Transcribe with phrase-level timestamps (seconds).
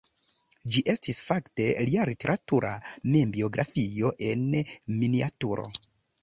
[0.75, 2.71] Ĝi estis fakte lia literatura
[3.17, 5.69] membiografio en miniaturo.